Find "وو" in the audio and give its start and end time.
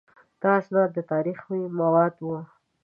2.25-2.37